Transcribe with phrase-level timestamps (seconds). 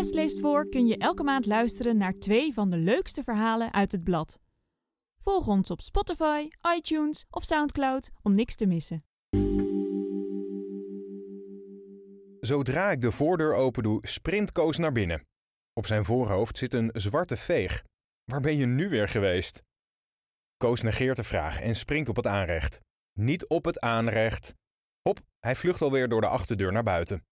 [0.00, 3.92] West leest voor kun je elke maand luisteren naar twee van de leukste verhalen uit
[3.92, 4.38] het blad.
[5.18, 9.02] Volg ons op Spotify, iTunes of Soundcloud om niks te missen.
[12.40, 15.26] Zodra ik de voordeur open doe, sprint Koos naar binnen.
[15.72, 17.84] Op zijn voorhoofd zit een zwarte veeg.
[18.24, 19.62] Waar ben je nu weer geweest?
[20.56, 22.80] Koos negeert de vraag en springt op het aanrecht.
[23.18, 24.54] Niet op het aanrecht.
[25.02, 27.24] Hop, hij vlucht alweer door de achterdeur naar buiten.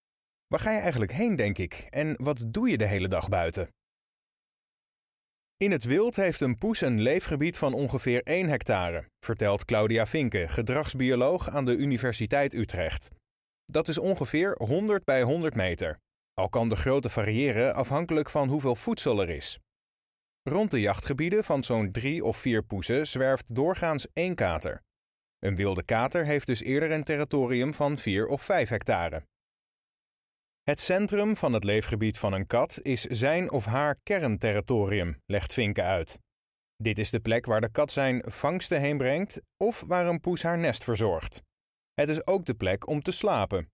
[0.49, 1.87] Waar ga je eigenlijk heen, denk ik?
[1.91, 3.69] En wat doe je de hele dag buiten?
[5.57, 10.49] In het wild heeft een poes een leefgebied van ongeveer 1 hectare, vertelt Claudia Vinke,
[10.49, 13.09] gedragsbioloog aan de Universiteit Utrecht.
[13.65, 15.99] Dat is ongeveer 100 bij 100 meter.
[16.35, 19.59] Al kan de grootte variëren afhankelijk van hoeveel voedsel er is.
[20.43, 24.83] Rond de jachtgebieden van zo'n drie of vier poezen zwerft doorgaans één kater.
[25.39, 29.23] Een wilde kater heeft dus eerder een territorium van 4 of 5 hectare.
[30.69, 35.83] Het centrum van het leefgebied van een kat is zijn of haar kernterritorium, legt Vinke
[35.83, 36.19] uit.
[36.77, 40.43] Dit is de plek waar de kat zijn vangsten heen brengt of waar een poes
[40.43, 41.43] haar nest verzorgt.
[41.95, 43.71] Het is ook de plek om te slapen.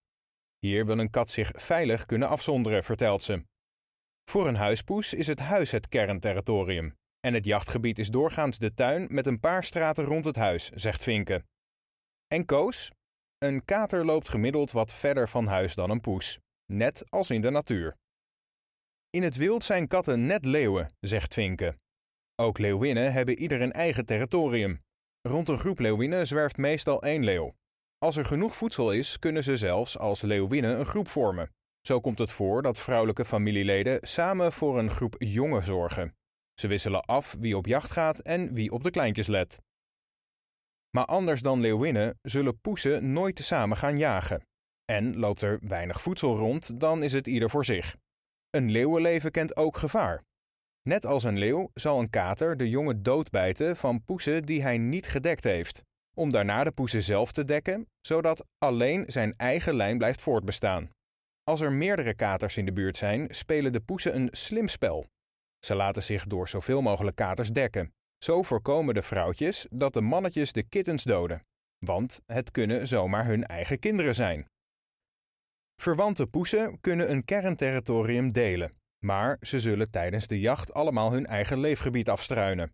[0.59, 3.45] Hier wil een kat zich veilig kunnen afzonderen, vertelt ze.
[4.31, 6.97] Voor een huispoes is het huis het kernterritorium.
[7.21, 11.03] En het jachtgebied is doorgaans de tuin met een paar straten rond het huis, zegt
[11.03, 11.45] Vinke.
[12.27, 12.91] En Koos?
[13.39, 17.51] Een kater loopt gemiddeld wat verder van huis dan een poes net als in de
[17.51, 17.97] natuur.
[19.11, 21.79] In het wild zijn katten net leeuwen, zegt Vinke.
[22.37, 24.79] Ook leeuwinnen hebben ieder een eigen territorium.
[25.21, 27.55] Rond een groep leeuwinnen zwerft meestal één leeuw.
[27.99, 31.51] Als er genoeg voedsel is, kunnen ze zelfs als leeuwinnen een groep vormen.
[31.81, 36.17] Zo komt het voor dat vrouwelijke familieleden samen voor een groep jongen zorgen.
[36.61, 39.61] Ze wisselen af wie op jacht gaat en wie op de kleintjes let.
[40.91, 44.47] Maar anders dan leeuwinnen zullen poesen nooit samen gaan jagen.
[44.85, 47.97] En loopt er weinig voedsel rond, dan is het ieder voor zich.
[48.51, 50.23] Een leeuwenleven kent ook gevaar.
[50.83, 55.07] Net als een leeuw zal een kater de jongen doodbijten van poesen die hij niet
[55.07, 55.83] gedekt heeft,
[56.15, 60.91] om daarna de poesen zelf te dekken, zodat alleen zijn eigen lijn blijft voortbestaan.
[61.45, 65.07] Als er meerdere katers in de buurt zijn, spelen de poesen een slim spel.
[65.67, 67.93] Ze laten zich door zoveel mogelijk katers dekken.
[68.25, 71.43] Zo voorkomen de vrouwtjes dat de mannetjes de kittens doden,
[71.79, 74.47] want het kunnen zomaar hun eigen kinderen zijn.
[75.77, 78.73] Verwante poesen kunnen een kernterritorium delen,
[79.05, 82.73] maar ze zullen tijdens de jacht allemaal hun eigen leefgebied afstruinen.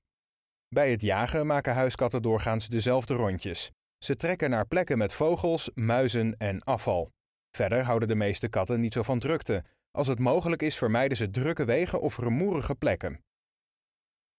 [0.68, 3.70] Bij het jagen maken huiskatten doorgaans dezelfde rondjes.
[4.04, 7.10] Ze trekken naar plekken met vogels, muizen en afval.
[7.56, 9.64] Verder houden de meeste katten niet zo van drukte.
[9.90, 13.20] Als het mogelijk is, vermijden ze drukke wegen of rumoerige plekken.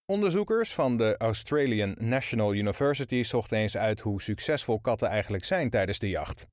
[0.06, 6.00] Onderzoekers van de Australian National University zochten eens uit hoe succesvol katten eigenlijk zijn tijdens
[6.00, 6.48] de jacht.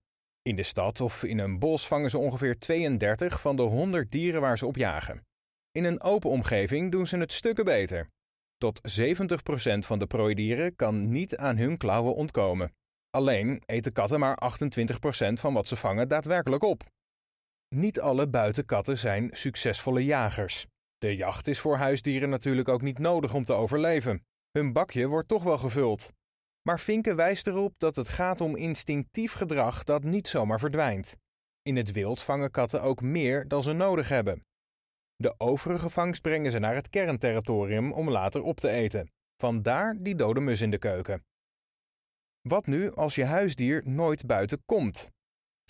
[0.49, 4.41] In de stad of in een bos vangen ze ongeveer 32 van de 100 dieren
[4.41, 5.27] waar ze op jagen.
[5.71, 8.09] In een open omgeving doen ze het stukken beter.
[8.57, 12.73] Tot 70% van de prooidieren kan niet aan hun klauwen ontkomen.
[13.11, 14.39] Alleen eten katten maar
[15.31, 16.85] 28% van wat ze vangen daadwerkelijk op.
[17.75, 20.67] Niet alle buitenkatten zijn succesvolle jagers.
[20.99, 24.25] De jacht is voor huisdieren natuurlijk ook niet nodig om te overleven.
[24.51, 26.13] Hun bakje wordt toch wel gevuld.
[26.69, 31.17] Maar Vinken wijst erop dat het gaat om instinctief gedrag dat niet zomaar verdwijnt.
[31.63, 34.45] In het wild vangen katten ook meer dan ze nodig hebben.
[35.17, 39.11] De overige vangst brengen ze naar het kernterritorium om later op te eten.
[39.37, 41.25] Vandaar die dode mus in de keuken.
[42.49, 45.11] Wat nu als je huisdier nooit buiten komt?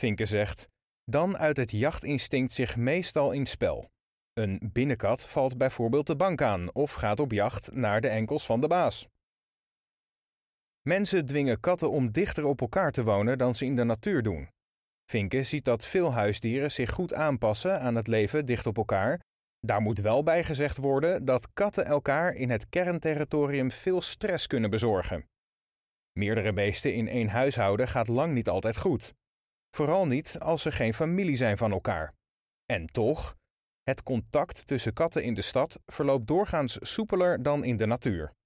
[0.01, 0.69] Vinken zegt:
[1.05, 3.91] dan uit het jachtinstinct zich meestal in spel.
[4.33, 8.61] Een binnenkat valt bijvoorbeeld de bank aan of gaat op jacht naar de enkels van
[8.61, 9.09] de baas.
[10.89, 14.49] Mensen dwingen katten om dichter op elkaar te wonen dan ze in de natuur doen.
[15.11, 19.21] Vinken ziet dat veel huisdieren zich goed aanpassen aan het leven dicht op elkaar.
[19.61, 24.71] Daar moet wel bij gezegd worden dat katten elkaar in het kernterritorium veel stress kunnen
[24.71, 25.25] bezorgen.
[26.13, 29.15] Meerdere beesten in één huishouden gaat lang niet altijd goed.
[29.77, 32.13] Vooral niet als ze geen familie zijn van elkaar.
[32.67, 33.37] En toch,
[33.83, 38.37] het contact tussen katten in de stad verloopt doorgaans soepeler dan in de natuur.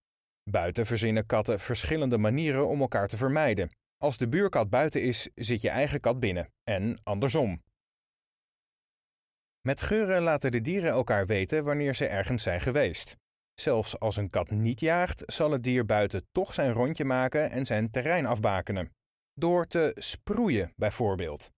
[0.50, 3.70] Buiten verzinnen katten verschillende manieren om elkaar te vermijden.
[3.96, 7.62] Als de buurkat buiten is, zit je eigen kat binnen en andersom.
[9.60, 13.16] Met geuren laten de dieren elkaar weten wanneer ze ergens zijn geweest.
[13.54, 17.66] Zelfs als een kat niet jaagt, zal het dier buiten toch zijn rondje maken en
[17.66, 18.90] zijn terrein afbakenen.
[19.34, 21.50] Door te sproeien, bijvoorbeeld.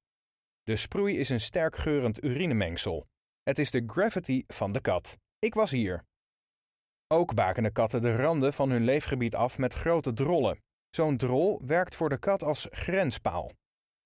[0.62, 3.06] De sproei is een sterk geurend urinemengsel.
[3.42, 5.16] Het is de gravity van de kat.
[5.38, 6.04] Ik was hier.
[7.06, 10.58] Ook bakenen katten de randen van hun leefgebied af met grote drollen.
[10.90, 13.52] Zo'n drol werkt voor de kat als grenspaal.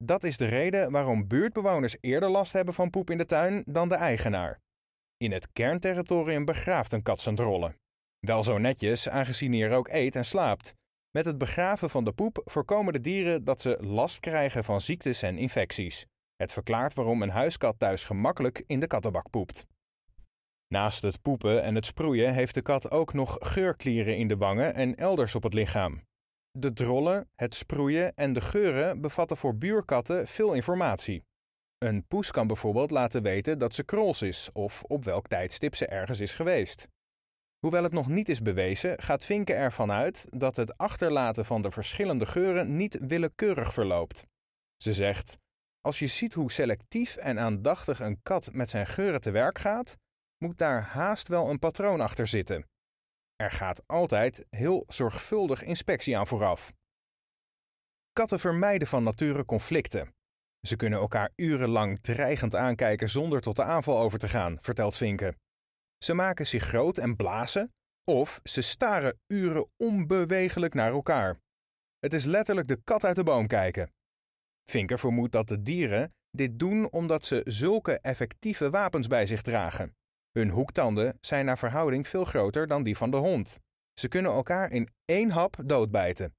[0.04, 3.88] Dat is de reden waarom buurtbewoners eerder last hebben van poep in de tuin dan
[3.88, 4.60] de eigenaar.
[5.16, 7.76] In het kernterritorium begraaft een kat zijn drollen.
[8.26, 10.74] Wel zo netjes, aangezien hij er ook eet en slaapt.
[11.10, 15.22] Met het begraven van de poep voorkomen de dieren dat ze last krijgen van ziektes
[15.22, 16.06] en infecties.
[16.36, 19.66] Het verklaart waarom een huiskat thuis gemakkelijk in de kattenbak poept.
[20.68, 24.74] Naast het poepen en het sproeien heeft de kat ook nog geurklieren in de wangen
[24.74, 26.02] en elders op het lichaam.
[26.50, 31.24] De drollen, het sproeien en de geuren bevatten voor buurkatten veel informatie.
[31.78, 35.86] Een poes kan bijvoorbeeld laten weten dat ze krols is of op welk tijdstip ze
[35.86, 36.88] ergens is geweest.
[37.58, 41.70] Hoewel het nog niet is bewezen, gaat Vinken ervan uit dat het achterlaten van de
[41.70, 44.26] verschillende geuren niet willekeurig verloopt.
[44.76, 45.38] Ze zegt:
[45.80, 49.96] Als je ziet hoe selectief en aandachtig een kat met zijn geuren te werk gaat,
[50.38, 52.66] moet daar haast wel een patroon achter zitten.
[53.36, 56.72] Er gaat altijd heel zorgvuldig inspectie aan vooraf.
[58.12, 60.14] Katten vermijden van nature conflicten.
[60.66, 65.36] Ze kunnen elkaar urenlang dreigend aankijken zonder tot de aanval over te gaan, vertelt Vinken.
[66.04, 67.72] Ze maken zich groot en blazen,
[68.04, 71.40] of ze staren uren onbewegelijk naar elkaar.
[71.98, 73.92] Het is letterlijk de kat uit de boom kijken.
[74.70, 79.96] Vinker vermoedt dat de dieren dit doen omdat ze zulke effectieve wapens bij zich dragen.
[80.32, 83.58] Hun hoektanden zijn naar verhouding veel groter dan die van de hond.
[84.00, 86.34] Ze kunnen elkaar in één hap doodbijten.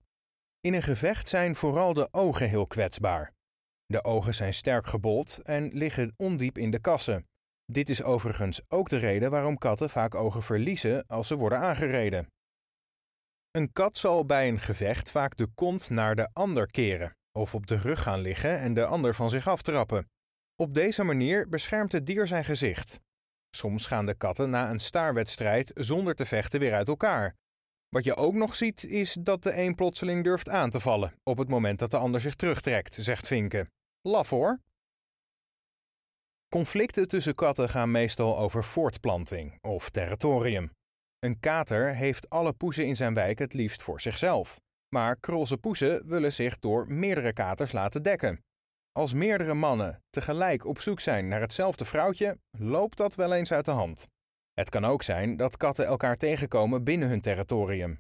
[0.62, 3.34] In een gevecht zijn vooral de ogen heel kwetsbaar.
[3.86, 7.28] De ogen zijn sterk gebold en liggen ondiep in de kassen.
[7.66, 12.28] Dit is overigens ook de reden waarom katten vaak ogen verliezen als ze worden aangereden.
[13.52, 17.68] Een kat zal bij een gevecht vaak de kont naar de ander keren of op
[17.68, 20.10] de rug gaan liggen en de ander van zich aftrappen.
[20.56, 23.00] Op deze manier beschermt het dier zijn gezicht.
[23.50, 27.36] Soms gaan de katten na een staarwedstrijd zonder te vechten weer uit elkaar.
[27.90, 31.38] Wat je ook nog ziet is dat de een plotseling durft aan te vallen op
[31.38, 33.72] het moment dat de ander zich terugtrekt, zegt Vinken.
[34.02, 34.60] Laf hoor.
[36.50, 40.72] Conflicten tussen katten gaan meestal over voortplanting of territorium.
[41.20, 44.60] Een kater heeft alle poezen in zijn wijk het liefst voor zichzelf.
[44.96, 48.44] Maar krolse poezen willen zich door meerdere katers laten dekken.
[49.00, 53.66] Als meerdere mannen tegelijk op zoek zijn naar hetzelfde vrouwtje, loopt dat wel eens uit
[53.66, 54.08] de hand.
[54.54, 58.00] Het kan ook zijn dat katten elkaar tegenkomen binnen hun territorium.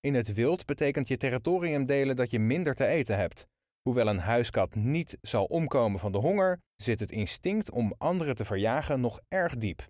[0.00, 3.46] In het wild betekent je territorium delen dat je minder te eten hebt.
[3.82, 8.44] Hoewel een huiskat niet zal omkomen van de honger, zit het instinct om anderen te
[8.44, 9.86] verjagen nog erg diep.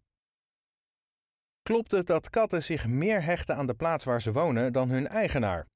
[1.63, 5.07] Klopt het dat katten zich meer hechten aan de plaats waar ze wonen dan hun
[5.07, 5.67] eigenaar?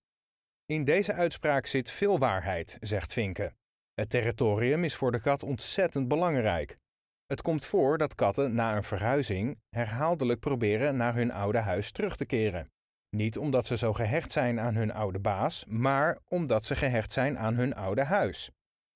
[0.66, 3.60] In deze uitspraak zit veel waarheid, zegt Vinken.
[3.94, 6.78] Het territorium is voor de kat ontzettend belangrijk.
[7.26, 12.16] Het komt voor dat katten na een verhuizing herhaaldelijk proberen naar hun oude huis terug
[12.16, 12.70] te keren.
[13.16, 17.38] Niet omdat ze zo gehecht zijn aan hun oude baas, maar omdat ze gehecht zijn
[17.38, 18.50] aan hun oude huis.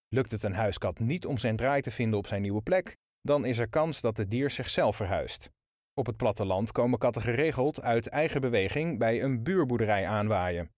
[0.09, 3.45] Lukt het een huiskat niet om zijn draai te vinden op zijn nieuwe plek, dan
[3.45, 5.51] is er kans dat het dier zichzelf verhuist.
[5.95, 10.71] Op het platteland komen katten geregeld uit eigen beweging bij een buurboerderij aanwaaien.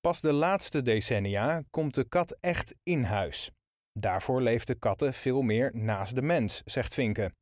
[0.00, 3.50] Pas de laatste decennia komt de kat echt in huis.
[3.92, 7.34] Daarvoor leefden katten veel meer naast de mens, zegt Vinken.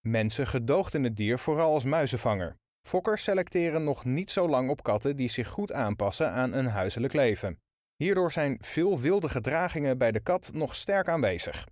[0.00, 2.56] Mensen gedoogden het dier vooral als muizenvanger.
[2.88, 7.12] Fokkers selecteren nog niet zo lang op katten die zich goed aanpassen aan een huiselijk
[7.12, 7.60] leven.
[7.96, 11.66] Hierdoor zijn veel wilde gedragingen bij de kat nog sterk aanwezig.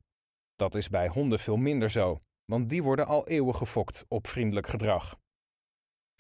[0.55, 4.67] Dat is bij honden veel minder zo, want die worden al eeuwen gefokt op vriendelijk
[4.67, 5.19] gedrag.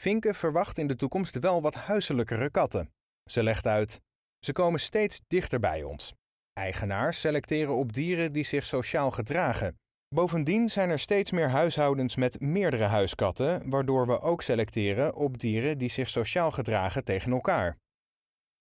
[0.00, 2.92] Vinken verwacht in de toekomst wel wat huiselijkere katten.
[3.30, 4.00] Ze legt uit:
[4.44, 6.14] ze komen steeds dichter bij ons.
[6.52, 9.76] Eigenaars selecteren op dieren die zich sociaal gedragen.
[10.14, 15.78] Bovendien zijn er steeds meer huishoudens met meerdere huiskatten, waardoor we ook selecteren op dieren
[15.78, 17.76] die zich sociaal gedragen tegen elkaar.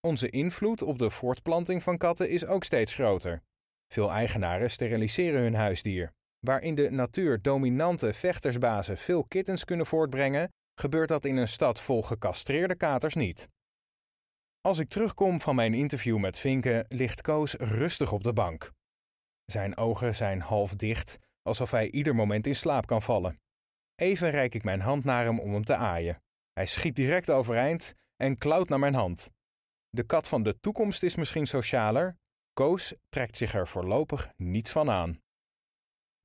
[0.07, 3.41] Onze invloed op de voortplanting van katten is ook steeds groter.
[3.93, 6.11] Veel eigenaren steriliseren hun huisdier.
[6.39, 11.81] Waar in de natuur dominante vechtersbazen veel kittens kunnen voortbrengen, gebeurt dat in een stad
[11.81, 13.47] vol gecastreerde katers niet.
[14.61, 18.71] Als ik terugkom van mijn interview met Vinken, ligt Koos rustig op de bank.
[19.45, 23.39] Zijn ogen zijn half dicht, alsof hij ieder moment in slaap kan vallen.
[23.95, 26.21] Even reik ik mijn hand naar hem om hem te aaien.
[26.53, 29.29] Hij schiet direct overeind en klauwt naar mijn hand.
[29.89, 32.17] De kat van de toekomst is misschien socialer.
[32.53, 35.19] Koos trekt zich er voorlopig niets van aan.